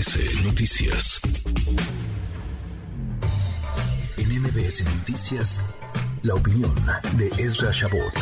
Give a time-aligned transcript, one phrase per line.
[0.00, 1.20] MBS Noticias.
[4.16, 5.78] En MBS Noticias,
[6.22, 6.74] la opinión
[7.18, 8.14] de Ezra Shabot.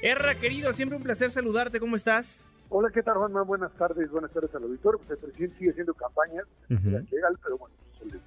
[0.00, 1.80] Erra, querido, siempre un placer saludarte.
[1.80, 2.46] ¿Cómo estás?
[2.70, 3.42] Hola, ¿qué tal, Juanma?
[3.42, 4.98] Buenas tardes, buenas tardes al auditor.
[5.00, 8.20] Pues el presidente sigue haciendo campaña, legal, pero bueno, eso le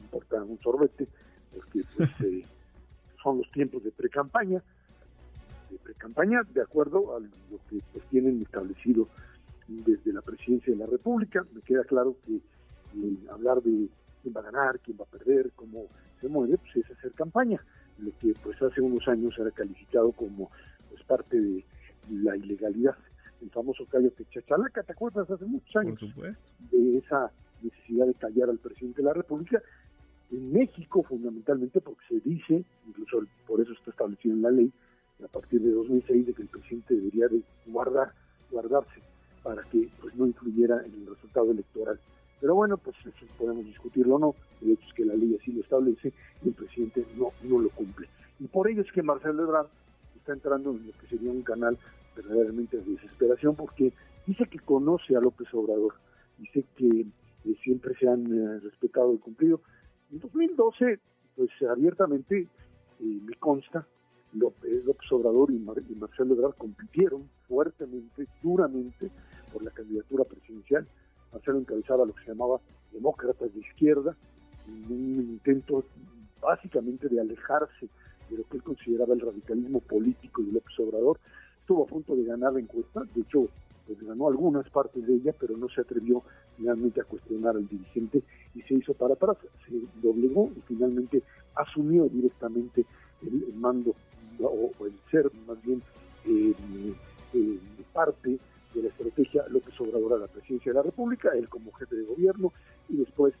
[0.00, 1.06] importa un sorbete,
[1.54, 2.42] porque pues, eh,
[3.22, 4.62] son los tiempos de pre-campaña.
[5.68, 9.06] De pre-campaña, de acuerdo a lo que pues, tienen establecido
[9.68, 11.44] desde la presidencia de la República.
[11.52, 13.88] Me queda claro que eh, hablar de
[14.22, 15.86] quién va a ganar, quién va a perder, cómo
[16.20, 17.62] se mueve, pues es hacer campaña.
[17.98, 20.50] Lo que pues hace unos años era calificado como
[20.88, 21.64] pues parte de
[22.10, 22.96] la ilegalidad.
[23.40, 25.30] El famoso callo de Chachalaca, ¿te acuerdas?
[25.30, 26.00] Hace muchos años.
[26.00, 26.52] Por supuesto.
[26.72, 27.30] De esa
[27.62, 29.62] necesidad de callar al presidente de la República.
[30.30, 34.72] En México, fundamentalmente, porque se dice, incluso por eso está establecido en la ley,
[35.24, 37.42] a partir de 2006, de que el presidente debería de
[40.70, 41.98] en el resultado electoral.
[42.40, 45.52] Pero bueno, pues eso podemos discutirlo o no, el hecho es que la ley así
[45.52, 46.12] lo establece
[46.44, 48.08] y el presidente no, no lo cumple.
[48.38, 49.66] Y por ello es que Marcelo Ebrard
[50.16, 51.76] está entrando en lo que sería un canal
[52.14, 53.92] verdaderamente de desesperación, porque
[54.26, 55.94] dice que conoce a López Obrador,
[56.38, 57.06] dice que
[57.44, 59.60] eh, siempre se han eh, respetado y cumplido.
[60.12, 61.00] En 2012,
[61.36, 62.48] pues abiertamente
[63.00, 63.86] eh, me consta,
[64.32, 69.10] López, Obrador y, Marcelo Ebrard compitieron fuertemente, duramente,
[69.52, 70.86] por la candidatura presidencial.
[71.32, 72.60] Marcelo encabezaba lo que se llamaba
[72.92, 74.16] demócratas de izquierda,
[74.66, 75.84] en un intento
[76.40, 77.88] básicamente de alejarse
[78.30, 81.18] de lo que él consideraba el radicalismo político de López Obrador.
[81.60, 83.48] Estuvo a punto de ganar la encuesta, de hecho,
[83.86, 86.22] pues ganó algunas partes de ella, pero no se atrevió
[86.56, 88.22] finalmente a cuestionar al dirigente
[88.54, 91.22] y se hizo para atrás, se doblegó y finalmente
[91.54, 92.84] asumió directamente
[93.22, 93.94] el, mando
[100.18, 102.52] la presidencia de la República, él como jefe de gobierno
[102.88, 103.34] y después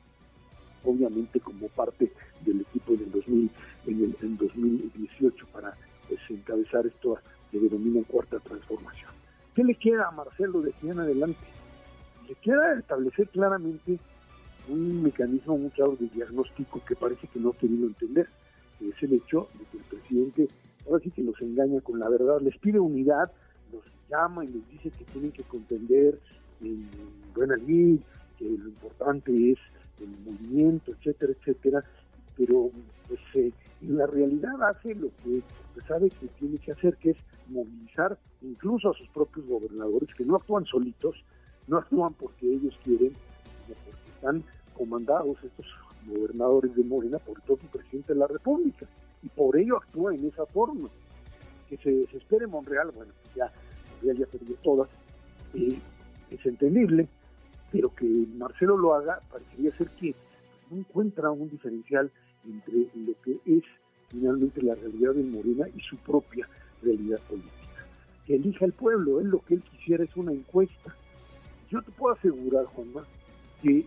[0.84, 2.12] obviamente como parte
[2.44, 3.50] del equipo del 2000,
[3.86, 5.74] en, el, en 2018 para
[6.08, 7.18] pues, encabezar esto
[7.50, 9.10] que denominan cuarta transformación.
[9.54, 11.40] ¿Qué le queda a Marcelo de aquí en adelante?
[12.28, 13.98] Le queda establecer claramente
[14.68, 18.28] un mecanismo muy claro de diagnóstico que parece que no ha querido entender,
[18.78, 20.48] que es el hecho de que el presidente
[20.88, 23.30] ahora sí que los engaña con la verdad, les pide unidad,
[23.72, 26.18] los llama y les dice que tienen que contender
[27.56, 28.00] lid,
[28.38, 29.58] que lo importante es
[30.00, 31.84] el movimiento, etcétera, etcétera,
[32.36, 32.70] pero
[33.08, 35.42] pues eh, la realidad hace lo que
[35.86, 37.16] sabe que tiene que hacer, que es
[37.48, 41.16] movilizar incluso a sus propios gobernadores, que no actúan solitos,
[41.66, 43.12] no actúan porque ellos quieren,
[43.66, 44.44] sino porque están
[44.74, 45.66] comandados estos
[46.06, 48.86] gobernadores de Morena por el propio presidente de la República,
[49.22, 50.88] y por ello actúa en esa forma.
[51.68, 53.52] Que se desespere Monreal, bueno, ya
[54.02, 54.88] ya perdió todas,
[55.54, 55.78] eh,
[56.30, 57.08] es entendible,
[57.70, 58.06] pero que
[58.36, 60.14] Marcelo lo haga parecería ser que
[60.70, 62.10] no encuentra un diferencial
[62.44, 63.64] entre lo que es
[64.08, 66.48] finalmente la realidad de Morena y su propia
[66.82, 67.52] realidad política.
[68.26, 70.94] Que elija el pueblo, él lo que él quisiera es una encuesta.
[71.70, 73.04] Yo te puedo asegurar, Juanma,
[73.62, 73.84] que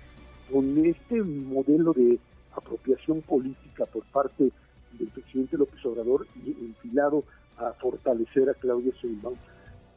[0.52, 2.18] con este modelo de
[2.56, 4.52] apropiación política por parte
[4.92, 7.24] del presidente López Obrador y enfilado
[7.56, 9.34] a fortalecer a Claudia Sheinbaum,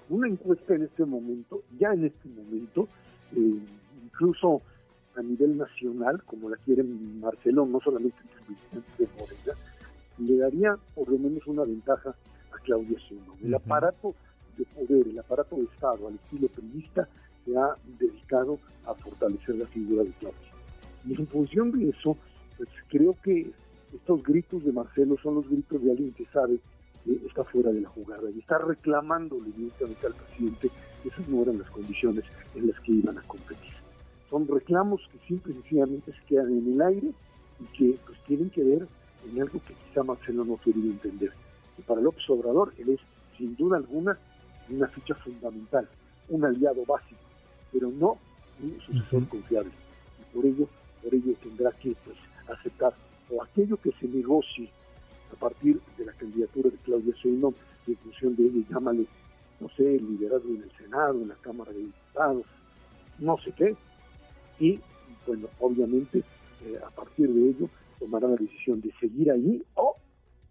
[0.10, 2.88] una encuesta en este momento, ya en este momento,
[3.36, 3.60] eh,
[4.04, 4.62] incluso
[5.16, 9.60] a nivel nacional, como la quiere Marcelo, no solamente entre de Morena,
[10.20, 12.16] le daría por lo menos una ventaja
[12.52, 13.38] a Claudia Sheinbaum.
[13.44, 14.14] El aparato
[14.58, 17.08] de poder, el aparato de Estado al estilo periodista
[17.46, 20.52] se ha dedicado a fortalecer la figura de Claudia.
[21.06, 22.18] Y en función de eso,
[22.58, 23.52] pues creo que
[23.94, 26.60] estos gritos de Marcelo son los gritos de alguien que sabe
[27.16, 30.70] que está fuera de la jugada y está reclamándole directamente al presidente
[31.02, 32.26] que esas no eran las condiciones
[32.56, 33.74] en las que iban a competir.
[34.30, 37.12] Son reclamos que simple y sencillamente se quedan en el aire
[37.60, 38.88] y que pues tienen que ver
[39.30, 41.32] en algo que quizá Marcelo no ha querido entender.
[41.78, 43.00] Y para López Obrador, él es
[43.38, 44.18] sin duda alguna
[44.70, 45.88] una ficha fundamental,
[46.28, 47.22] un aliado básico,
[47.72, 48.18] pero no
[48.62, 49.72] un sucesor confiable.
[50.20, 50.68] Y por ello,
[51.02, 52.18] por ello tendrá que pues,
[52.50, 52.94] aceptar
[53.30, 54.70] o aquello que se negocie
[55.32, 57.54] a partir de la candidatura de Claudia Sheinbaum
[57.86, 59.06] y en función de ello llámale,
[59.60, 62.46] no sé, el liderazgo en el Senado, en la Cámara de Diputados,
[63.20, 63.76] no sé qué,
[64.60, 64.80] y
[65.26, 67.70] bueno, obviamente eh, a partir de ello
[68.00, 69.96] tomará la decisión de seguir ahí o,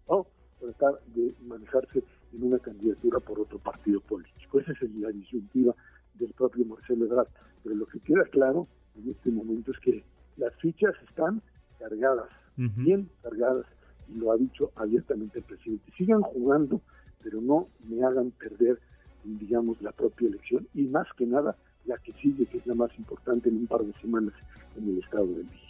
[0.07, 0.27] o
[0.59, 2.03] tratar de manejarse
[2.33, 4.59] en una candidatura por otro partido político.
[4.59, 5.73] Esa es la disyuntiva
[6.15, 7.27] del propio Marcelo Ebrard.
[7.63, 10.03] Pero lo que queda claro en este momento es que
[10.37, 11.41] las fichas están
[11.79, 13.67] cargadas bien cargadas,
[14.13, 15.91] y lo ha dicho abiertamente el presidente.
[15.97, 16.81] Sigan jugando,
[17.23, 18.79] pero no me hagan perder,
[19.23, 21.55] digamos, la propia elección y más que nada
[21.85, 24.33] la que sigue, que es la más importante en un par de semanas
[24.77, 25.67] en el Estado de México.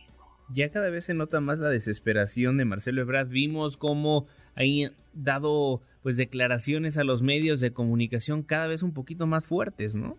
[0.54, 3.28] Ya cada vez se nota más la desesperación de Marcelo Ebrard.
[3.28, 4.62] Vimos cómo ha
[5.13, 10.18] dado pues declaraciones a los medios de comunicación cada vez un poquito más fuertes, ¿no?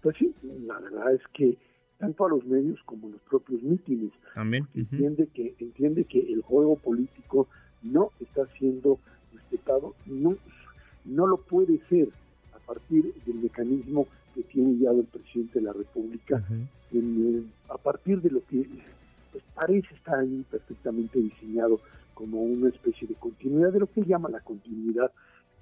[0.00, 0.34] Pues sí,
[0.66, 1.58] la verdad es que
[2.02, 4.10] tanto a los medios como a los propios mítines.
[4.34, 4.66] También.
[4.74, 7.46] Entiende que entiende que el juego político
[7.80, 8.98] no está siendo
[9.32, 10.36] respetado, no
[11.04, 12.08] no lo puede ser
[12.54, 16.42] a partir del mecanismo que tiene ya el presidente de la República,
[17.68, 18.66] a partir de lo que
[19.30, 21.80] pues, parece estar ahí perfectamente diseñado
[22.14, 25.12] como una especie de continuidad de lo que él llama la continuidad,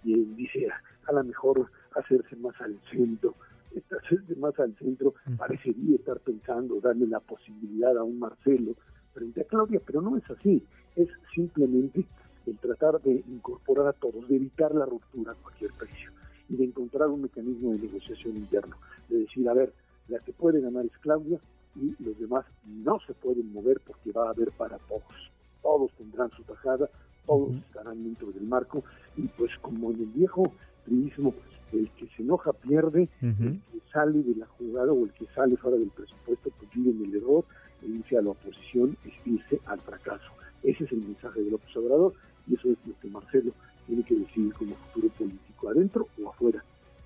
[0.05, 0.69] y él dice
[1.07, 3.35] a lo mejor hacerse más al centro,
[4.37, 8.75] más al centro, parecería estar pensando darle la posibilidad a un Marcelo
[9.13, 10.65] frente a Claudia, pero no es así,
[10.97, 12.05] es simplemente
[12.47, 16.11] el tratar de incorporar a todos, de evitar la ruptura a cualquier precio
[16.49, 18.77] y de encontrar un mecanismo de negociación interno,
[19.09, 19.73] de decir, a ver,
[20.09, 21.39] la que puede ganar es Claudia
[21.77, 25.31] y los demás no se pueden mover porque va a haber para todos.
[25.63, 26.89] Todos tendrán su tajada,
[27.27, 28.83] todos estarán dentro del marco
[29.17, 30.43] y pues como en el viejo
[30.85, 31.35] turismo,
[31.73, 35.57] el que se enoja pierde, el que sale de la jugada o el que sale
[35.57, 37.45] fuera del presupuesto pues vive en el error,
[37.83, 40.31] e irse a la oposición es irse al fracaso.
[40.63, 42.15] Ese es el mensaje del observador
[42.47, 43.53] y eso es lo que Marcelo
[43.87, 46.63] tiene que decidir como futuro político, adentro o afuera,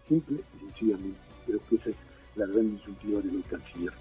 [0.09, 1.19] simple y sencillamente.
[1.47, 1.97] Creo que esa es
[2.37, 3.93] la gran iniciativa del canciller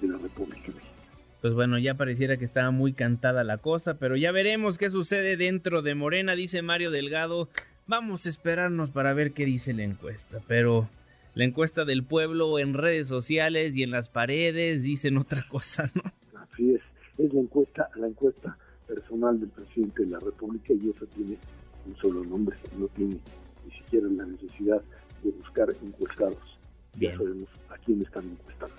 [0.00, 0.98] de la República Mexicana.
[1.40, 5.36] Pues bueno, ya pareciera que estaba muy cantada la cosa, pero ya veremos qué sucede
[5.36, 7.48] dentro de Morena, dice Mario Delgado.
[7.88, 10.90] Vamos a esperarnos para ver qué dice la encuesta, pero
[11.34, 16.02] la encuesta del pueblo en redes sociales y en las paredes dicen otra cosa, ¿no?
[16.38, 16.82] Así es,
[17.16, 21.38] es la encuesta, la encuesta personal del presidente de la República y eso tiene
[21.86, 23.16] un solo nombre, no tiene
[23.64, 24.82] ni siquiera la necesidad
[25.22, 26.58] de buscar encuestados.
[27.00, 28.76] Ya sabemos a quién están encuestando.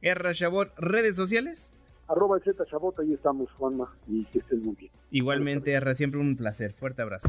[0.00, 0.32] R.
[0.32, 1.68] Chabot, redes sociales.
[2.06, 4.92] Arroba Z Chabot, ahí estamos, Juanma, y que estén muy bien.
[5.10, 6.72] Igualmente, R, siempre un placer.
[6.72, 7.28] Fuerte abrazo.